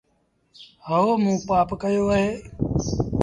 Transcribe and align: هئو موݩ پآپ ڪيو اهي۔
هئو 0.87 1.11
موݩ 1.23 1.39
پآپ 1.47 1.69
ڪيو 1.81 2.05
اهي۔ 2.13 2.27